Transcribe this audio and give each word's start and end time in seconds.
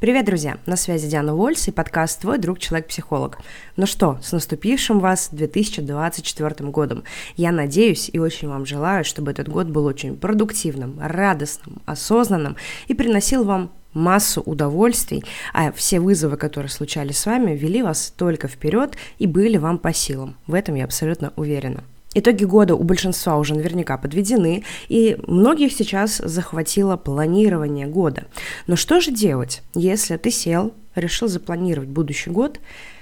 Привет, 0.00 0.26
друзья! 0.26 0.58
На 0.64 0.76
связи 0.76 1.08
Диана 1.08 1.34
Вольс 1.34 1.66
и 1.66 1.72
подкаст 1.72 2.20
«Твой 2.20 2.38
друг 2.38 2.60
Человек-психолог». 2.60 3.38
Ну 3.76 3.84
что, 3.84 4.16
с 4.22 4.30
наступившим 4.30 5.00
вас 5.00 5.28
2024 5.32 6.70
годом. 6.70 7.02
Я 7.36 7.50
надеюсь 7.50 8.08
и 8.12 8.20
очень 8.20 8.46
вам 8.46 8.64
желаю, 8.64 9.04
чтобы 9.04 9.32
этот 9.32 9.48
год 9.48 9.66
был 9.66 9.86
очень 9.86 10.16
продуктивным, 10.16 11.00
радостным, 11.02 11.82
осознанным 11.84 12.56
и 12.86 12.94
приносил 12.94 13.42
вам 13.42 13.72
массу 13.92 14.40
удовольствий, 14.40 15.24
а 15.52 15.72
все 15.72 15.98
вызовы, 15.98 16.36
которые 16.36 16.70
случались 16.70 17.18
с 17.18 17.26
вами, 17.26 17.56
вели 17.56 17.82
вас 17.82 18.14
только 18.16 18.46
вперед 18.46 18.96
и 19.18 19.26
были 19.26 19.56
вам 19.56 19.78
по 19.78 19.92
силам. 19.92 20.36
В 20.46 20.54
этом 20.54 20.76
я 20.76 20.84
абсолютно 20.84 21.32
уверена. 21.34 21.82
Итоги 22.14 22.44
года 22.44 22.74
у 22.74 22.82
большинства 22.84 23.36
уже 23.36 23.54
наверняка 23.54 23.98
подведены, 23.98 24.64
и 24.88 25.18
многих 25.26 25.72
сейчас 25.72 26.16
захватило 26.16 26.96
планирование 26.96 27.86
года. 27.86 28.24
Но 28.66 28.76
что 28.76 29.00
же 29.00 29.10
делать, 29.10 29.62
если 29.74 30.16
ты 30.16 30.30
сел, 30.30 30.72
решил 30.94 31.28
запланировать 31.28 31.88
будущий 31.88 32.30
год, 32.30 32.60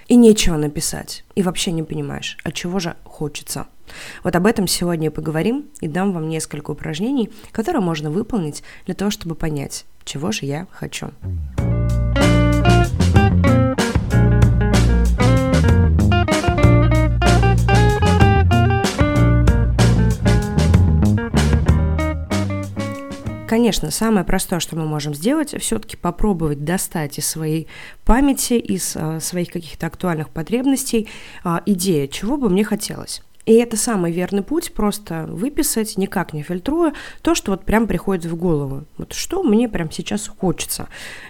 и 0.08 0.14
нечего 0.14 0.56
написать, 0.56 1.24
и 1.34 1.42
вообще 1.42 1.72
не 1.72 1.82
понимаешь, 1.82 2.38
от 2.44 2.54
чего 2.54 2.78
же 2.78 2.96
хочется? 3.04 3.66
Вот 4.22 4.34
об 4.36 4.46
этом 4.46 4.66
сегодня 4.66 5.08
и 5.08 5.10
поговорим, 5.10 5.66
и 5.80 5.88
дам 5.88 6.12
вам 6.12 6.28
несколько 6.28 6.70
упражнений, 6.70 7.30
которые 7.52 7.82
можно 7.82 8.10
выполнить 8.10 8.62
для 8.84 8.94
того, 8.94 9.10
чтобы 9.10 9.34
понять, 9.34 9.84
чего 10.04 10.32
же 10.32 10.46
я 10.46 10.66
хочу. 10.70 11.10
Конечно, 23.46 23.92
самое 23.92 24.24
простое, 24.24 24.58
что 24.58 24.74
мы 24.76 24.86
можем 24.86 25.14
сделать, 25.14 25.54
все-таки 25.60 25.96
попробовать 25.96 26.64
достать 26.64 27.18
из 27.18 27.28
своей 27.28 27.68
памяти, 28.04 28.54
из 28.54 28.96
а, 28.96 29.20
своих 29.20 29.50
каких-то 29.50 29.86
актуальных 29.86 30.30
потребностей 30.30 31.08
а, 31.44 31.62
идею, 31.64 32.08
чего 32.08 32.36
бы 32.36 32.50
мне 32.50 32.64
хотелось. 32.64 33.22
И 33.44 33.54
это 33.54 33.76
самый 33.76 34.10
верный 34.10 34.42
путь, 34.42 34.72
просто 34.72 35.26
выписать, 35.28 35.96
никак 35.96 36.32
не 36.32 36.42
фильтруя, 36.42 36.92
то, 37.22 37.36
что 37.36 37.52
вот 37.52 37.64
прям 37.64 37.86
приходит 37.86 38.24
в 38.24 38.34
голову. 38.34 38.84
Вот 38.98 39.12
что 39.12 39.44
мне 39.44 39.68
прям 39.68 39.92
сейчас 39.92 40.26
хочется. 40.26 40.88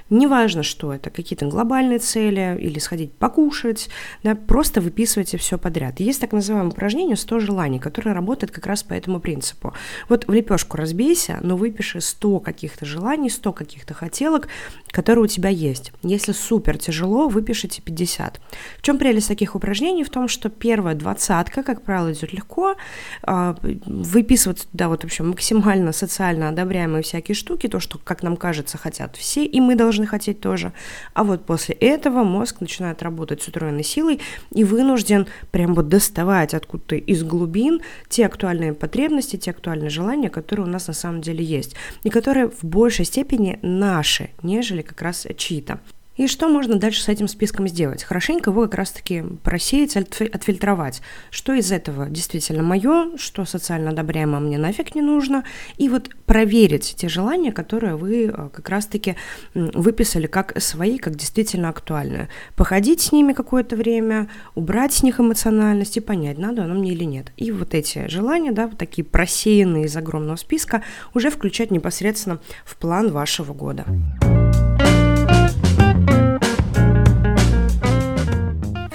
Неважно, 0.08 0.62
что 0.62 0.92
это, 0.92 1.10
какие-то 1.10 1.46
глобальные 1.46 1.98
цели 1.98 2.56
или 2.60 2.78
сходить 2.78 3.12
покушать, 3.12 3.88
да, 4.22 4.36
просто 4.36 4.80
выписывайте 4.80 5.36
все 5.36 5.58
подряд. 5.58 5.98
Есть 5.98 6.20
так 6.20 6.32
называемое 6.32 6.70
упражнение 6.70 7.16
«100 7.16 7.40
желаний», 7.40 7.80
которое 7.80 8.12
работает 8.12 8.52
как 8.52 8.66
раз 8.66 8.84
по 8.84 8.94
этому 8.94 9.18
принципу. 9.18 9.74
Вот 10.08 10.28
в 10.28 10.32
лепешку 10.32 10.76
разбейся, 10.76 11.40
но 11.42 11.56
выпиши 11.56 12.00
100 12.00 12.38
каких-то 12.38 12.86
желаний, 12.86 13.30
100 13.30 13.52
каких-то 13.52 13.94
хотелок, 13.94 14.46
которые 14.90 15.24
у 15.24 15.28
тебя 15.28 15.48
есть. 15.48 15.92
Если 16.02 16.32
супер 16.32 16.78
тяжело, 16.78 17.28
выпишите 17.28 17.82
50. 17.82 18.40
В 18.78 18.82
чем 18.82 18.98
прелесть 18.98 19.28
таких 19.28 19.56
упражнений? 19.56 20.04
В 20.04 20.10
том, 20.10 20.28
что 20.28 20.50
первая 20.50 20.94
двадцатка, 20.94 21.64
как 21.64 21.82
правило, 21.82 22.12
идет 22.12 22.32
легко, 22.32 22.76
а, 23.22 23.56
выписывать 23.62 24.68
туда 24.70 24.88
вот, 24.88 25.02
в 25.02 25.04
общем, 25.04 25.30
максимально 25.30 25.92
социально 25.92 26.48
одобряемые 26.48 27.02
всякие 27.02 27.34
штуки, 27.34 27.66
то, 27.66 27.80
что, 27.80 27.98
как 27.98 28.22
нам 28.22 28.36
кажется, 28.36 28.78
хотят 28.78 29.16
все, 29.16 29.44
и 29.44 29.60
мы 29.60 29.74
должны 29.74 29.95
хотеть 30.04 30.40
тоже. 30.40 30.72
А 31.14 31.24
вот 31.24 31.46
после 31.46 31.74
этого 31.76 32.24
мозг 32.24 32.60
начинает 32.60 33.02
работать 33.02 33.40
с 33.40 33.48
утроенной 33.48 33.84
силой 33.84 34.20
и 34.50 34.64
вынужден 34.64 35.26
прям 35.50 35.74
вот 35.74 35.88
доставать 35.88 36.52
откуда-то 36.52 36.96
из 36.96 37.22
глубин 37.22 37.80
те 38.08 38.26
актуальные 38.26 38.74
потребности, 38.74 39.36
те 39.36 39.52
актуальные 39.52 39.88
желания, 39.88 40.28
которые 40.28 40.66
у 40.66 40.70
нас 40.70 40.88
на 40.88 40.94
самом 40.94 41.22
деле 41.22 41.42
есть, 41.42 41.76
и 42.02 42.10
которые 42.10 42.50
в 42.50 42.64
большей 42.64 43.04
степени 43.04 43.58
наши, 43.62 44.30
нежели 44.42 44.82
как 44.82 45.00
раз 45.00 45.26
чьи-то. 45.36 45.80
И 46.16 46.26
что 46.26 46.48
можно 46.48 46.76
дальше 46.76 47.02
с 47.02 47.08
этим 47.08 47.28
списком 47.28 47.68
сделать? 47.68 48.02
Хорошенько 48.02 48.50
его 48.50 48.62
как 48.62 48.74
раз-таки 48.74 49.22
просеять, 49.42 49.96
отфильтровать. 49.96 51.02
Что 51.30 51.52
из 51.52 51.70
этого 51.70 52.08
действительно 52.08 52.62
мое, 52.62 53.16
что 53.18 53.44
социально 53.44 53.90
одобряемо 53.90 54.40
мне 54.40 54.58
нафиг 54.58 54.94
не 54.94 55.02
нужно. 55.02 55.44
И 55.76 55.88
вот 55.88 56.10
проверить 56.24 56.94
те 56.96 57.08
желания, 57.08 57.52
которые 57.52 57.96
вы 57.96 58.24
э, 58.24 58.48
как 58.52 58.68
раз-таки 58.68 59.16
выписали 59.54 60.26
как 60.26 60.60
свои, 60.60 60.98
как 60.98 61.16
действительно 61.16 61.68
актуальные. 61.68 62.28
Походить 62.56 63.00
с 63.00 63.12
ними 63.12 63.32
какое-то 63.32 63.76
время, 63.76 64.28
убрать 64.54 64.94
с 64.94 65.02
них 65.02 65.20
эмоциональность 65.20 65.96
и 65.96 66.00
понять, 66.00 66.38
надо 66.38 66.64
оно 66.64 66.74
мне 66.74 66.92
или 66.92 67.04
нет. 67.04 67.32
И 67.36 67.52
вот 67.52 67.74
эти 67.74 68.08
желания, 68.08 68.52
да, 68.52 68.66
вот 68.68 68.78
такие 68.78 69.04
просеянные 69.04 69.84
из 69.84 69.96
огромного 69.96 70.36
списка, 70.36 70.82
уже 71.14 71.30
включать 71.30 71.70
непосредственно 71.70 72.40
в 72.64 72.76
план 72.76 73.10
вашего 73.10 73.52
года. 73.52 73.84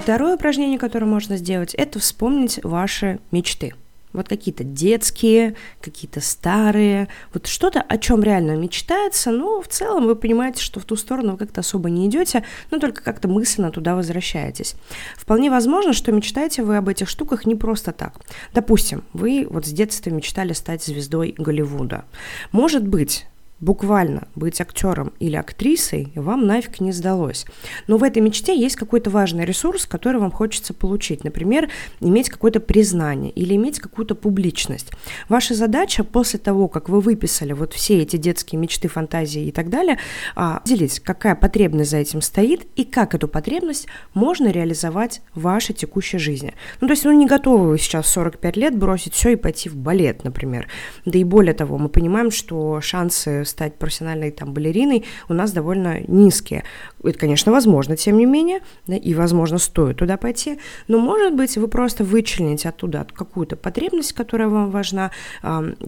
Второе 0.02 0.34
упражнение, 0.34 0.80
которое 0.80 1.06
можно 1.06 1.38
сделать, 1.38 1.76
это 1.76 2.00
вспомнить 2.00 2.60
ваши 2.64 3.20
мечты. 3.30 3.76
Вот 4.14 4.28
какие-то 4.28 4.64
детские, 4.64 5.56
какие-то 5.80 6.22
старые, 6.22 7.08
вот 7.34 7.46
что-то, 7.46 7.82
о 7.82 7.98
чем 8.00 8.24
реально 8.24 8.58
мечтается, 8.58 9.30
но 9.30 9.62
в 9.62 9.68
целом 9.68 10.08
вы 10.08 10.16
понимаете, 10.16 10.64
что 10.64 10.80
в 10.80 10.86
ту 10.86 10.96
сторону 10.96 11.34
вы 11.34 11.38
как-то 11.38 11.62
особо 11.62 11.92
не 11.92 12.08
идете, 12.08 12.44
но 12.72 12.80
только 12.80 13.04
как-то 13.04 13.28
мысленно 13.28 13.72
туда 13.72 13.96
возвращаетесь. 13.96 14.74
Вполне 15.18 15.52
возможно, 15.52 15.94
что 15.94 16.12
мечтаете 16.12 16.64
вы 16.64 16.78
об 16.78 16.90
этих 16.90 17.08
штуках 17.08 17.46
не 17.46 17.54
просто 17.54 17.92
так. 17.92 18.20
Допустим, 18.54 19.04
вы 19.14 19.48
вот 19.48 19.68
с 19.68 19.70
детства 19.70 20.10
мечтали 20.10 20.54
стать 20.54 20.84
звездой 20.84 21.36
Голливуда. 21.38 22.06
Может 22.52 22.88
быть, 22.88 23.28
буквально 23.62 24.28
быть 24.36 24.60
актером 24.60 25.14
или 25.20 25.36
актрисой 25.36 26.12
вам 26.16 26.48
нафиг 26.48 26.82
не 26.82 26.92
сдалось. 26.92 27.46
Но 27.88 27.98
в 27.98 28.04
этой 28.04 28.22
мечте 28.22 28.60
есть 28.60 28.76
какой-то 28.76 29.10
важный 29.10 29.46
ресурс, 29.46 29.86
который 29.86 30.20
вам 30.20 30.32
хочется 30.32 30.74
получить. 30.74 31.24
Например, 31.24 31.70
иметь 32.00 32.30
какое-то 32.30 32.60
признание 32.60 33.32
или 33.32 33.56
иметь 33.56 33.80
какую-то 33.80 34.16
публичность. 34.16 34.92
Ваша 35.30 35.54
задача 35.54 36.04
после 36.04 36.40
того, 36.40 36.68
как 36.68 36.90
вы 36.90 37.00
выписали 37.00 37.54
вот 37.54 37.74
все 37.74 38.00
эти 38.00 38.18
детские 38.18 38.60
мечты, 38.60 38.88
фантазии 38.88 39.46
и 39.46 39.52
так 39.52 39.70
далее, 39.70 40.00
а, 40.36 40.62
делить, 40.66 41.00
какая 41.00 41.36
потребность 41.36 41.92
за 41.92 41.98
этим 41.98 42.22
стоит 42.22 42.68
и 42.76 42.84
как 42.84 43.14
эту 43.14 43.28
потребность 43.28 43.88
можно 44.14 44.48
реализовать 44.48 45.22
в 45.36 45.42
вашей 45.42 45.76
текущей 45.76 46.18
жизни. 46.18 46.54
Ну, 46.82 46.88
то 46.88 46.94
есть, 46.94 47.06
ну, 47.06 47.12
не 47.12 47.28
готовы 47.28 47.70
вы 47.70 47.78
сейчас 47.78 48.08
в 48.08 48.10
45 48.10 48.58
лет 48.58 48.78
бросить 48.78 49.14
все 49.14 49.30
и 49.30 49.36
пойти 49.36 49.70
в 49.70 49.76
балет, 49.76 50.24
например. 50.24 50.68
Да 51.06 51.20
и 51.20 51.24
более 51.24 51.54
того, 51.54 51.78
мы 51.78 51.90
понимаем, 51.90 52.32
что 52.32 52.82
шансы 52.82 53.44
стать 53.52 53.76
профессиональной 53.76 54.32
там 54.32 54.54
балериной 54.54 55.06
у 55.30 55.34
нас 55.34 55.52
довольно 55.52 56.00
низкие. 56.08 56.64
Это, 57.04 57.20
конечно, 57.20 57.52
возможно, 57.52 57.96
тем 57.96 58.18
не 58.18 58.26
менее, 58.26 58.62
да, 58.88 58.96
и, 58.96 59.14
возможно, 59.14 59.60
стоит 59.60 59.98
туда 59.98 60.18
пойти, 60.18 60.60
но, 60.88 61.00
может 61.00 61.36
быть, 61.36 61.58
вы 61.58 61.68
просто 61.68 62.04
вычлените 62.04 62.70
оттуда 62.70 63.06
какую-то 63.14 63.56
потребность, 63.56 64.14
которая 64.14 64.48
вам 64.48 64.72
важна, 64.72 65.12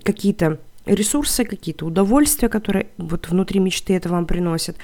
какие-то 0.04 0.60
ресурсы, 0.86 1.46
какие-то 1.46 1.86
удовольствия, 1.86 2.50
которые 2.50 2.88
вот 2.98 3.30
внутри 3.30 3.60
мечты 3.60 3.94
это 3.94 4.10
вам 4.10 4.26
приносят, 4.26 4.76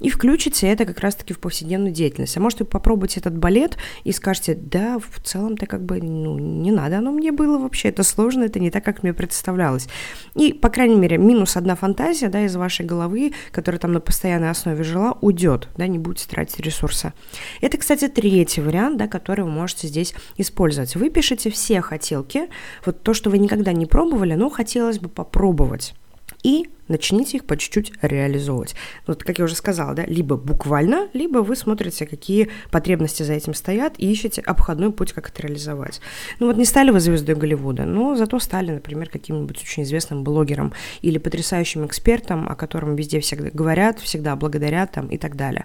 и 0.00 0.10
включите 0.10 0.68
это 0.68 0.84
как 0.84 1.00
раз-таки 1.00 1.34
в 1.34 1.40
повседневную 1.40 1.92
деятельность. 1.92 2.36
А 2.36 2.40
может, 2.40 2.60
вы 2.60 2.66
попробуете 2.66 3.20
этот 3.20 3.36
балет 3.36 3.76
и 4.04 4.12
скажете, 4.12 4.54
да, 4.54 4.98
в 4.98 5.20
целом-то 5.22 5.66
как 5.66 5.84
бы, 5.84 6.00
ну, 6.00 6.38
не 6.38 6.70
надо 6.70 6.98
оно 6.98 7.12
мне 7.12 7.32
было 7.32 7.58
вообще, 7.58 7.88
это 7.88 8.02
сложно, 8.02 8.44
это 8.44 8.60
не 8.60 8.70
так, 8.70 8.84
как 8.84 9.02
мне 9.02 9.12
представлялось. 9.12 9.88
И, 10.34 10.52
по 10.52 10.68
крайней 10.68 10.96
мере, 10.96 11.18
минус 11.18 11.56
одна 11.56 11.74
фантазия, 11.74 12.28
да, 12.28 12.44
из 12.44 12.56
вашей 12.56 12.86
головы, 12.86 13.32
которая 13.50 13.78
там 13.78 13.92
на 13.92 14.00
постоянной 14.00 14.50
основе 14.50 14.84
жила, 14.84 15.16
уйдет, 15.20 15.68
да, 15.76 15.86
не 15.86 15.98
будете 15.98 16.28
тратить 16.28 16.60
ресурсы. 16.60 17.12
Это, 17.60 17.78
кстати, 17.78 18.08
третий 18.08 18.60
вариант, 18.60 18.98
да, 18.98 19.08
который 19.08 19.44
вы 19.44 19.50
можете 19.50 19.88
здесь 19.88 20.14
использовать. 20.36 20.96
Вы 20.96 21.10
пишете 21.10 21.50
все 21.50 21.80
хотелки, 21.80 22.48
вот 22.84 23.02
то, 23.02 23.14
что 23.14 23.30
вы 23.30 23.38
никогда 23.38 23.72
не 23.72 23.86
пробовали, 23.86 24.34
но 24.34 24.50
хотелось 24.50 24.98
бы 24.98 25.08
попробовать. 25.08 25.94
И 26.42 26.68
начните 26.88 27.38
их 27.38 27.44
по 27.44 27.56
чуть-чуть 27.56 27.92
реализовывать. 28.02 28.74
Вот, 29.06 29.22
как 29.22 29.38
я 29.38 29.44
уже 29.44 29.54
сказала, 29.54 29.94
да, 29.94 30.04
либо 30.06 30.36
буквально, 30.36 31.08
либо 31.12 31.38
вы 31.38 31.56
смотрите, 31.56 32.06
какие 32.06 32.48
потребности 32.70 33.22
за 33.22 33.34
этим 33.34 33.54
стоят, 33.54 33.94
и 33.98 34.10
ищете 34.10 34.40
обходной 34.40 34.92
путь, 34.92 35.12
как 35.12 35.28
это 35.28 35.42
реализовать. 35.42 36.00
Ну 36.40 36.46
вот 36.46 36.56
не 36.56 36.64
стали 36.64 36.90
вы 36.90 37.00
звездой 37.00 37.34
Голливуда, 37.34 37.84
но 37.84 38.16
зато 38.16 38.38
стали, 38.38 38.70
например, 38.70 39.08
каким-нибудь 39.10 39.60
очень 39.60 39.82
известным 39.82 40.24
блогером 40.24 40.72
или 41.02 41.18
потрясающим 41.18 41.86
экспертом, 41.86 42.48
о 42.48 42.54
котором 42.54 42.96
везде 42.96 43.20
всегда 43.20 43.50
говорят, 43.52 44.00
всегда 44.00 44.34
благодарят 44.36 44.92
там 44.92 45.08
и 45.08 45.18
так 45.18 45.36
далее. 45.36 45.64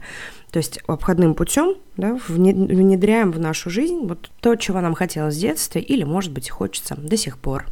То 0.52 0.58
есть 0.58 0.80
обходным 0.86 1.34
путем 1.34 1.75
да, 1.98 2.20
внедряем 2.28 3.31
в 3.31 3.40
нашу 3.40 3.70
жизнь 3.70 4.02
вот 4.04 4.30
то, 4.40 4.56
чего 4.56 4.81
нам 4.81 4.94
хотелось 4.94 5.36
в 5.36 5.40
детстве 5.40 5.81
или, 5.81 6.04
может 6.04 6.31
быть, 6.31 6.50
хочется 6.50 6.96
до 6.96 7.18
сих 7.18 7.38
пор. 7.40 7.66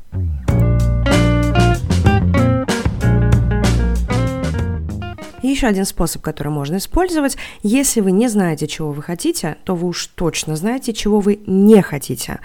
И 5.41 5.47
еще 5.47 5.67
один 5.67 5.85
способ, 5.85 6.21
который 6.21 6.49
можно 6.49 6.77
использовать. 6.77 7.37
Если 7.63 8.01
вы 8.01 8.11
не 8.11 8.27
знаете, 8.27 8.67
чего 8.67 8.91
вы 8.91 9.01
хотите, 9.01 9.57
то 9.63 9.75
вы 9.75 9.87
уж 9.87 10.07
точно 10.07 10.55
знаете, 10.55 10.93
чего 10.93 11.19
вы 11.19 11.39
не 11.47 11.81
хотите. 11.81 12.39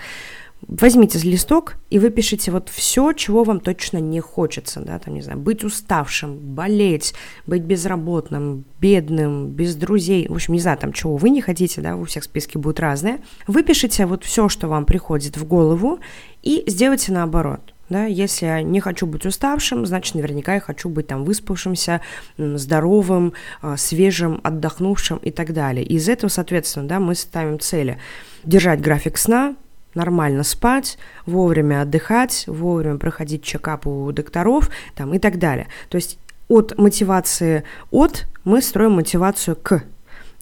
возьмите 0.69 1.19
листок 1.19 1.77
и 1.91 1.99
выпишите 1.99 2.51
вот 2.51 2.69
все, 2.69 3.13
чего 3.13 3.45
вам 3.45 3.61
точно 3.61 3.99
не 3.99 4.21
хочется, 4.21 4.81
да, 4.81 4.99
там, 4.99 5.15
не 5.15 5.23
знаю, 5.23 5.39
быть 5.39 5.65
уставшим, 5.65 6.37
болеть, 6.37 7.15
быть 7.47 7.63
безработным, 7.63 8.65
бедным, 8.81 9.49
без 9.49 9.77
друзей, 9.77 10.27
в 10.29 10.35
общем, 10.35 10.55
не 10.55 10.61
знаю, 10.61 10.79
там, 10.79 10.93
чего 10.93 11.17
вы 11.17 11.31
не 11.31 11.41
хотите, 11.41 11.81
да, 11.81 11.97
у 11.97 12.05
всех 12.05 12.25
списки 12.25 12.57
будут 12.57 12.81
разные. 12.81 13.21
Выпишите 13.47 14.07
вот 14.07 14.25
все, 14.25 14.49
что 14.49 14.69
вам 14.69 14.87
приходит 14.87 15.37
в 15.37 15.47
голову, 15.47 16.01
и 16.43 16.65
сделайте 16.67 17.13
наоборот. 17.13 17.76
Да, 17.89 18.05
если 18.05 18.47
я 18.47 18.63
не 18.63 18.81
хочу 18.81 19.07
быть 19.07 19.25
уставшим, 19.27 19.87
значит, 19.87 20.17
наверняка 20.17 20.55
я 20.55 20.61
хочу 20.61 20.89
быть 20.89 21.07
там 21.07 21.25
выспавшимся, 21.25 22.01
здоровым, 22.37 23.33
а, 23.63 23.77
свежим, 23.77 24.41
отдохнувшим 24.43 25.19
и 25.19 25.31
так 25.31 25.53
далее. 25.53 25.85
Из 25.85 26.09
этого, 26.09 26.29
соответственно, 26.29 26.89
да, 26.89 26.99
мы 26.99 27.15
ставим 27.15 27.61
цели 27.61 27.99
держать 28.45 28.81
график 28.81 29.19
сна, 29.19 29.55
нормально 29.95 30.43
спать, 30.43 30.99
вовремя 31.25 31.83
отдыхать, 31.83 32.45
вовремя 32.47 32.99
проходить 32.99 33.43
чекап 33.43 33.87
у 33.87 34.13
докторов 34.13 34.71
там, 34.95 35.15
и 35.15 35.19
так 35.19 35.39
далее. 35.39 35.69
То 35.89 35.97
есть 35.97 36.19
от 36.49 36.79
мотивации 36.79 37.65
от 37.91 38.27
мы 38.45 38.63
строим 38.63 38.93
мотивацию 38.93 39.57
к. 39.57 39.83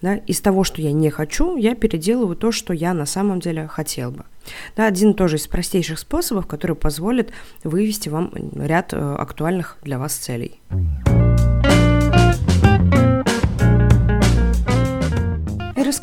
Да, 0.05 0.17
из 0.17 0.43
того, 0.43 0.65
что 0.65 0.83
я 0.83 0.93
не 0.93 1.09
хочу, 1.09 1.57
я 1.57 1.75
переделываю 1.75 2.37
то, 2.37 2.53
что 2.53 2.75
я 2.75 2.93
на 2.93 3.07
самом 3.07 3.41
деле 3.41 3.67
хотел 3.67 4.11
бы. 4.11 4.27
Да, 4.77 4.85
один 4.85 5.15
тоже 5.15 5.37
из 5.37 5.47
простейших 5.47 5.99
способов, 5.99 6.47
который 6.47 6.77
позволит 6.77 7.33
вывести 7.63 8.11
вам 8.11 8.31
ряд 8.55 8.93
э, 8.93 8.99
актуальных 8.99 9.79
для 9.83 9.99
вас 9.99 10.13
целей. 10.13 10.61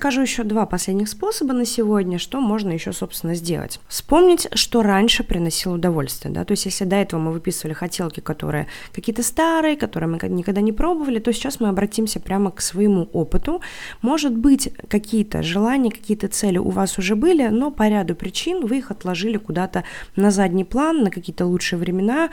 Расскажу 0.02 0.22
еще 0.24 0.44
два 0.44 0.66
последних 0.66 1.10
способа 1.10 1.54
на 1.54 1.64
сегодня, 1.64 2.18
что 2.18 2.42
можно 2.42 2.72
еще, 2.72 2.92
собственно, 2.92 3.36
сделать. 3.36 3.80
Вспомнить, 3.88 4.48
что 4.56 4.82
раньше 4.82 5.24
приносило 5.24 5.76
удовольствие, 5.76 6.34
да, 6.34 6.44
то 6.44 6.54
есть 6.54 6.66
если 6.66 6.86
до 6.86 6.96
этого 6.96 7.20
мы 7.20 7.32
выписывали 7.32 7.74
хотелки, 7.74 8.20
которые 8.20 8.66
какие-то 8.94 9.22
старые, 9.22 9.78
которые 9.78 10.10
мы 10.10 10.18
никогда 10.28 10.60
не 10.60 10.72
пробовали, 10.72 11.20
то 11.20 11.32
сейчас 11.32 11.60
мы 11.60 11.68
обратимся 11.68 12.20
прямо 12.20 12.50
к 12.50 12.62
своему 12.62 13.10
опыту. 13.14 13.62
Может 14.02 14.36
быть, 14.36 14.74
какие-то 14.90 15.44
желания, 15.44 15.92
какие-то 15.92 16.28
цели 16.30 16.58
у 16.58 16.72
вас 16.72 16.98
уже 16.98 17.16
были, 17.16 17.50
но 17.50 17.70
по 17.70 17.88
ряду 17.88 18.16
причин 18.16 18.66
вы 18.66 18.80
их 18.80 18.90
отложили 18.90 19.38
куда-то 19.38 19.84
на 20.16 20.32
задний 20.32 20.64
план, 20.64 21.04
на 21.04 21.12
какие-то 21.12 21.46
лучшие 21.46 21.78
времена, 21.78 22.32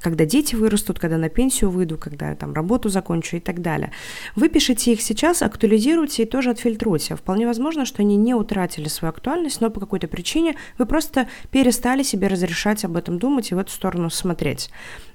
когда 0.00 0.24
дети 0.24 0.56
вырастут, 0.56 0.98
когда 0.98 1.16
на 1.16 1.28
пенсию 1.28 1.70
выйду, 1.70 1.96
когда 1.96 2.34
там 2.34 2.54
работу 2.54 2.88
закончу 2.88 3.36
и 3.36 3.40
так 3.40 3.62
далее. 3.62 3.92
Выпишите 4.34 4.92
их 4.94 5.00
сейчас, 5.00 5.42
актуализируйте 5.42 6.24
и 6.24 6.26
тоже 6.26 6.50
отфильтруйте 6.50 6.87
фильтруйте. 6.88 7.16
Вполне 7.16 7.46
возможно, 7.46 7.84
что 7.84 8.02
они 8.02 8.16
не 8.16 8.34
утратили 8.34 8.88
свою 8.88 9.10
актуальность, 9.10 9.60
но 9.60 9.70
по 9.70 9.80
какой-то 9.80 10.08
причине 10.08 10.56
вы 10.78 10.86
просто 10.86 11.28
перестали 11.50 12.02
себе 12.02 12.28
разрешать 12.28 12.84
об 12.84 12.96
этом 12.96 13.18
думать 13.18 13.50
и 13.50 13.54
в 13.54 13.58
эту 13.58 13.70
сторону 13.70 14.10
смотреть. 14.10 14.70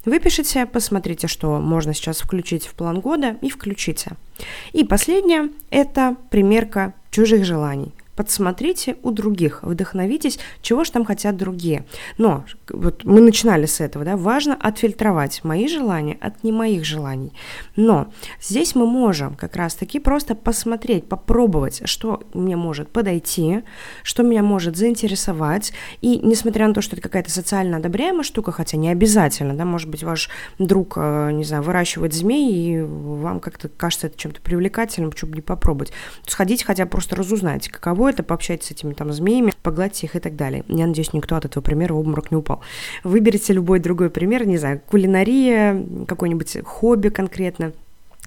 Выпишите, 0.06 0.66
посмотрите, 0.66 1.28
что 1.28 1.60
можно 1.60 1.94
сейчас 1.94 2.20
включить 2.22 2.68
в 2.68 2.74
план 2.74 3.00
года 3.00 3.38
и 3.42 3.50
включите. 3.50 4.12
И 4.74 4.84
последнее– 4.84 5.50
это 5.70 6.16
примерка 6.30 6.94
чужих 7.12 7.46
желаний 7.46 7.94
подсмотрите 8.16 8.98
у 9.04 9.12
других, 9.12 9.60
вдохновитесь, 9.64 10.40
чего 10.62 10.84
же 10.84 10.92
там 10.92 11.06
хотят 11.06 11.36
другие. 11.38 11.86
Но 12.18 12.46
вот 12.70 13.04
мы 13.04 13.22
начинали 13.22 13.66
с 13.66 13.82
этого, 13.82 14.06
да, 14.06 14.18
важно 14.18 14.56
отфильтровать 14.56 15.44
мои 15.44 15.68
желания 15.68 16.18
от 16.22 16.44
не 16.44 16.52
моих 16.52 16.86
желаний. 16.86 17.34
Но 17.76 18.12
здесь 18.42 18.76
мы 18.76 18.86
можем 18.86 19.36
как 19.36 19.56
раз-таки 19.56 20.00
просто 20.00 20.36
посмотреть, 20.36 21.08
попробовать, 21.08 21.82
что 21.86 22.24
мне 22.34 22.56
может 22.56 22.90
подойти, 22.90 23.64
что 24.04 24.24
меня 24.24 24.44
может 24.44 24.78
заинтересовать. 24.78 25.74
И 26.02 26.20
несмотря 26.20 26.68
на 26.68 26.74
то, 26.74 26.82
что 26.82 26.96
это 26.96 27.02
какая-то 27.02 27.32
социально 27.32 27.78
одобряемая 27.78 28.24
штука, 28.24 28.52
хотя 28.52 28.78
не 28.78 28.90
обязательно, 28.90 29.56
да, 29.56 29.66
может 29.66 29.90
быть, 29.90 30.04
ваш 30.04 30.30
друг, 30.60 30.94
э, 30.98 31.32
не 31.32 31.44
знаю, 31.44 31.64
выращивает 31.64 32.14
змей, 32.14 32.54
и 32.54 32.82
вам 32.82 33.40
как-то 33.40 33.70
кажется 33.70 34.08
это 34.08 34.18
чем-то 34.18 34.42
привлекательным, 34.42 35.12
почему 35.12 35.32
бы 35.32 35.38
не 35.38 35.42
попробовать. 35.42 35.92
Сходите 36.28 36.66
хотя 36.66 36.86
бы 36.86 36.92
просто 36.92 37.16
разузнайте, 37.16 37.72
каково 37.72 38.03
каково 38.04 38.10
это 38.10 38.24
пообщайтесь 38.24 38.68
с 38.68 38.72
этими 38.72 38.94
там 38.94 39.14
змеями, 39.14 39.54
погладьте 39.62 40.08
их 40.08 40.16
и 40.16 40.20
так 40.20 40.36
далее. 40.36 40.64
Я 40.68 40.88
надеюсь, 40.88 41.14
никто 41.14 41.36
от 41.36 41.46
этого 41.46 41.64
примера 41.64 41.94
в 41.94 42.00
обморок 42.00 42.32
не 42.32 42.38
упал. 42.38 42.62
Выберите 43.04 43.54
любой 43.54 43.80
другой 43.80 44.10
пример, 44.10 44.46
не 44.46 44.58
знаю, 44.58 44.82
кулинария, 44.86 45.86
какой-нибудь 46.08 46.58
хобби 46.66 47.10
конкретно 47.10 47.72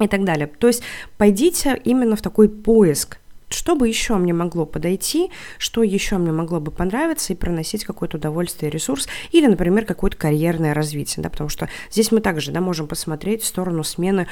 и 0.00 0.08
так 0.08 0.24
далее. 0.24 0.46
То 0.46 0.68
есть 0.68 0.82
пойдите 1.18 1.80
именно 1.84 2.16
в 2.16 2.22
такой 2.22 2.48
поиск 2.48 3.18
что 3.48 3.76
бы 3.76 3.86
еще 3.86 4.16
мне 4.16 4.32
могло 4.32 4.66
подойти, 4.66 5.30
что 5.58 5.82
еще 5.82 6.18
мне 6.18 6.32
могло 6.32 6.60
бы 6.60 6.72
понравиться 6.72 7.32
и 7.32 7.36
проносить 7.36 7.84
какое-то 7.84 8.16
удовольствие 8.16 8.70
ресурс, 8.70 9.08
или, 9.30 9.46
например, 9.46 9.84
какое-то 9.84 10.16
карьерное 10.16 10.74
развитие, 10.74 11.22
да, 11.22 11.30
потому 11.30 11.48
что 11.48 11.68
здесь 11.90 12.10
мы 12.10 12.20
также, 12.20 12.50
да, 12.50 12.60
можем 12.60 12.88
посмотреть 12.88 13.42
в 13.42 13.46
сторону 13.46 13.84
смены 13.84 14.26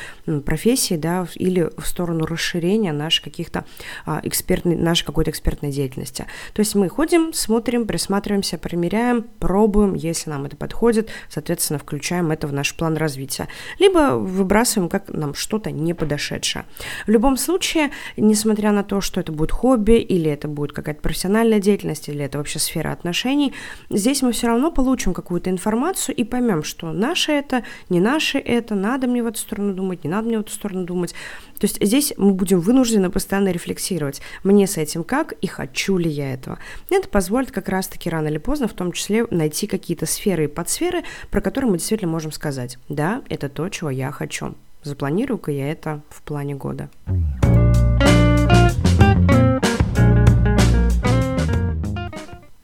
профессии, 0.44 0.96
да, 0.96 1.28
или 1.37 1.70
в 1.76 1.87
сторону 1.87 2.26
расширения 2.26 2.93
нашей 2.93 3.22
каких-то 3.22 3.64
а, 4.05 4.20
экспертной, 4.25 4.76
нашей 4.76 5.05
какой-то 5.05 5.31
экспертной 5.31 5.70
деятельности. 5.70 6.26
То 6.52 6.60
есть 6.60 6.75
мы 6.75 6.88
ходим, 6.88 7.32
смотрим, 7.32 7.87
присматриваемся, 7.87 8.58
примеряем, 8.58 9.22
пробуем, 9.38 9.94
если 9.94 10.31
нам 10.31 10.44
это 10.44 10.56
подходит, 10.56 11.10
соответственно, 11.28 11.78
включаем 11.78 12.32
это 12.32 12.49
в 12.49 12.52
наш 12.52 12.75
план 12.75 12.96
развития. 12.96 13.49
Либо 13.78 14.17
выбрасываем 14.17 14.88
как 14.88 15.08
нам 15.08 15.34
что-то 15.34 15.70
не 15.70 15.94
подошедшее. 15.94 16.64
В 17.06 17.10
любом 17.10 17.37
случае, 17.37 17.90
несмотря 18.17 18.72
на 18.72 18.82
то, 18.82 19.00
что 19.04 19.20
это 19.20 19.32
будет 19.32 19.52
хобби, 19.52 19.92
или 19.92 20.30
это 20.30 20.48
будет 20.48 20.72
какая-то 20.72 21.00
профессиональная 21.00 21.60
деятельность, 21.60 22.08
или 22.08 22.24
это 22.24 22.38
вообще 22.38 22.58
сфера 22.58 22.90
отношений, 22.90 23.52
здесь 23.90 24.22
мы 24.22 24.32
все 24.32 24.48
равно 24.48 24.70
получим 24.70 25.14
какую-то 25.14 25.50
информацию 25.50 26.14
и 26.16 26.24
поймем, 26.24 26.64
что 26.64 26.92
наше 26.92 27.32
это, 27.32 27.62
не 27.88 28.00
наше 28.00 28.38
это, 28.38 28.74
надо 28.74 29.06
мне 29.06 29.22
в 29.22 29.26
эту 29.26 29.38
сторону 29.38 29.74
думать, 29.74 30.04
не 30.04 30.10
надо 30.10 30.28
мне 30.28 30.38
в 30.38 30.42
эту 30.42 30.52
сторону 30.52 30.84
думать. 30.84 31.14
То 31.58 31.66
есть 31.66 31.82
здесь 31.82 32.14
мы 32.16 32.32
будем 32.32 32.60
вынуждены 32.60 33.10
постоянно 33.10 33.50
рефлексировать, 33.50 34.20
мне 34.42 34.66
с 34.66 34.76
этим 34.76 35.04
как 35.04 35.32
и 35.32 35.46
хочу 35.46 35.96
ли 35.96 36.10
я 36.10 36.32
этого. 36.34 36.58
Это 36.90 37.08
позволит 37.08 37.52
как 37.52 37.68
раз-таки 37.68 38.10
рано 38.10 38.28
или 38.28 38.38
поздно 38.38 38.68
в 38.68 38.72
том 38.72 38.92
числе 38.92 39.26
найти 39.30 39.66
какие-то 39.66 40.06
сферы 40.06 40.44
и 40.44 40.48
подсферы, 40.48 41.02
про 41.30 41.40
которые 41.40 41.70
мы 41.70 41.78
действительно 41.78 42.10
можем 42.10 42.32
сказать, 42.32 42.78
да, 42.88 43.22
это 43.28 43.48
то, 43.48 43.68
чего 43.68 43.90
я 43.90 44.10
хочу. 44.10 44.54
Запланирую-ка 44.82 45.50
я 45.50 45.70
это 45.70 46.02
в 46.10 46.22
плане 46.22 46.54
года. 46.54 46.90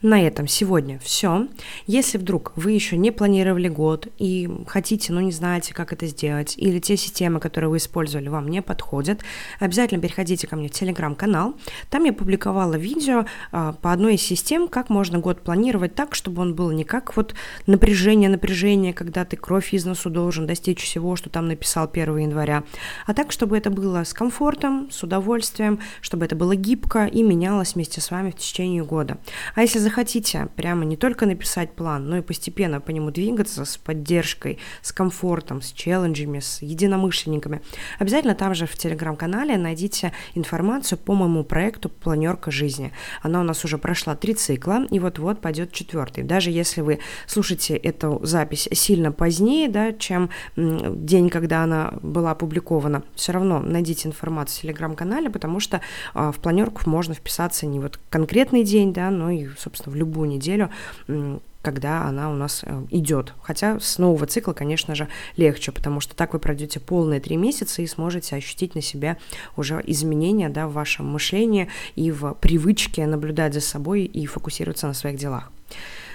На 0.02 0.26
этом 0.26 0.46
сегодня 0.46 0.98
все. 0.98 1.46
Если 1.86 2.16
вдруг 2.16 2.52
вы 2.56 2.72
еще 2.72 2.96
не 2.96 3.10
планировали 3.10 3.68
год 3.68 4.08
и 4.16 4.48
хотите, 4.66 5.12
но 5.12 5.20
не 5.20 5.30
знаете, 5.30 5.74
как 5.74 5.92
это 5.92 6.06
сделать, 6.06 6.54
или 6.56 6.78
те 6.78 6.96
системы, 6.96 7.38
которые 7.38 7.68
вы 7.68 7.76
использовали, 7.76 8.28
вам 8.28 8.48
не 8.48 8.62
подходят, 8.62 9.20
обязательно 9.58 10.00
переходите 10.00 10.46
ко 10.46 10.56
мне 10.56 10.68
в 10.68 10.72
телеграм-канал. 10.72 11.54
Там 11.90 12.04
я 12.04 12.14
публиковала 12.14 12.76
видео 12.76 13.26
а, 13.52 13.74
по 13.74 13.92
одной 13.92 14.14
из 14.14 14.22
систем, 14.22 14.68
как 14.68 14.88
можно 14.88 15.18
год 15.18 15.42
планировать 15.42 15.94
так, 15.94 16.14
чтобы 16.14 16.40
он 16.40 16.54
был 16.54 16.70
не 16.70 16.84
как 16.84 17.14
вот 17.14 17.34
напряжение, 17.66 18.30
напряжение, 18.30 18.94
когда 18.94 19.26
ты 19.26 19.36
кровь 19.36 19.74
из 19.74 19.84
носу 19.84 20.08
должен 20.08 20.46
достичь 20.46 20.82
всего, 20.82 21.14
что 21.14 21.28
там 21.28 21.46
написал 21.46 21.90
1 21.92 22.16
января, 22.16 22.64
а 23.06 23.12
так, 23.12 23.32
чтобы 23.32 23.58
это 23.58 23.68
было 23.68 24.02
с 24.04 24.14
комфортом, 24.14 24.90
с 24.90 25.02
удовольствием, 25.02 25.78
чтобы 26.00 26.24
это 26.24 26.36
было 26.36 26.56
гибко 26.56 27.04
и 27.04 27.22
менялось 27.22 27.74
вместе 27.74 28.00
с 28.00 28.10
вами 28.10 28.30
в 28.30 28.36
течение 28.36 28.82
года. 28.82 29.18
А 29.54 29.60
если 29.60 29.89
захотите 29.90 30.48
прямо 30.54 30.84
не 30.84 30.96
только 30.96 31.26
написать 31.26 31.72
план, 31.72 32.08
но 32.08 32.18
и 32.18 32.22
постепенно 32.22 32.80
по 32.80 32.90
нему 32.90 33.10
двигаться 33.10 33.64
с 33.64 33.76
поддержкой, 33.76 34.58
с 34.82 34.92
комфортом, 34.92 35.62
с 35.62 35.72
челленджами, 35.72 36.38
с 36.38 36.62
единомышленниками, 36.62 37.60
обязательно 37.98 38.36
там 38.36 38.54
же 38.54 38.66
в 38.66 38.76
телеграм-канале 38.76 39.58
найдите 39.58 40.12
информацию 40.36 40.96
по 40.96 41.14
моему 41.14 41.42
проекту 41.42 41.88
«Планерка 41.88 42.52
жизни». 42.52 42.92
Она 43.20 43.40
у 43.40 43.42
нас 43.42 43.64
уже 43.64 43.78
прошла 43.78 44.14
три 44.14 44.34
цикла, 44.34 44.86
и 44.90 45.00
вот-вот 45.00 45.40
пойдет 45.40 45.72
четвертый. 45.72 46.22
Даже 46.22 46.50
если 46.50 46.82
вы 46.82 47.00
слушаете 47.26 47.74
эту 47.76 48.20
запись 48.22 48.68
сильно 48.72 49.10
позднее, 49.10 49.68
да, 49.68 49.92
чем 49.92 50.30
день, 50.56 51.30
когда 51.30 51.64
она 51.64 51.94
была 52.00 52.30
опубликована, 52.30 53.02
все 53.16 53.32
равно 53.32 53.58
найдите 53.58 54.06
информацию 54.06 54.58
в 54.58 54.62
телеграм-канале, 54.62 55.30
потому 55.30 55.58
что 55.58 55.80
э, 56.14 56.30
в 56.32 56.38
планерку 56.40 56.88
можно 56.88 57.14
вписаться 57.14 57.66
не 57.66 57.80
вот 57.80 57.98
конкретный 58.08 58.62
день, 58.62 58.92
да, 58.92 59.10
но 59.10 59.30
и, 59.30 59.48
собственно, 59.58 59.79
собственно, 59.80 59.94
в 59.94 59.96
любую 59.96 60.28
неделю 60.28 60.70
когда 61.62 62.04
она 62.04 62.30
у 62.30 62.34
нас 62.34 62.62
э, 62.64 62.86
идет. 62.88 63.34
Хотя 63.42 63.78
с 63.80 63.98
нового 63.98 64.26
цикла, 64.26 64.54
конечно 64.54 64.94
же, 64.94 65.08
легче, 65.36 65.72
потому 65.72 66.00
что 66.00 66.16
так 66.16 66.32
вы 66.32 66.38
пройдете 66.38 66.80
полные 66.80 67.20
три 67.20 67.36
месяца 67.36 67.82
и 67.82 67.86
сможете 67.86 68.34
ощутить 68.36 68.74
на 68.74 68.80
себя 68.80 69.18
уже 69.58 69.82
изменения 69.86 70.48
да, 70.48 70.66
в 70.66 70.72
вашем 70.72 71.12
мышлении 71.12 71.68
и 71.96 72.10
в 72.10 72.32
привычке 72.40 73.06
наблюдать 73.06 73.52
за 73.52 73.60
собой 73.60 74.04
и 74.04 74.24
фокусироваться 74.24 74.86
на 74.86 74.94
своих 74.94 75.18
делах. 75.18 75.52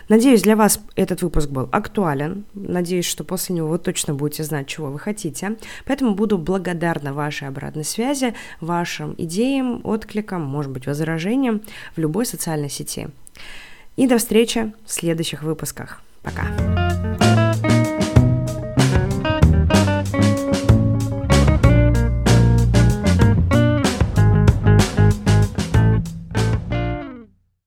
Надеюсь, 0.09 0.41
для 0.41 0.55
вас 0.55 0.79
этот 0.95 1.21
выпуск 1.21 1.51
был 1.51 1.69
актуален. 1.71 2.45
Надеюсь, 2.55 3.05
что 3.05 3.23
после 3.23 3.55
него 3.55 3.67
вы 3.67 3.77
точно 3.77 4.15
будете 4.15 4.43
знать, 4.43 4.65
чего 4.65 4.87
вы 4.87 4.97
хотите. 4.97 5.57
Поэтому 5.85 6.15
буду 6.15 6.39
благодарна 6.39 7.13
вашей 7.13 7.47
обратной 7.47 7.85
связи, 7.85 8.33
вашим 8.61 9.13
идеям, 9.19 9.81
откликам, 9.83 10.41
может 10.41 10.71
быть, 10.71 10.87
возражениям 10.87 11.61
в 11.95 11.99
любой 11.99 12.25
социальной 12.25 12.71
сети. 12.71 13.09
И 13.95 14.07
до 14.07 14.17
встречи 14.17 14.73
в 14.85 14.91
следующих 14.91 15.43
выпусках. 15.43 16.01
Пока. 16.21 16.84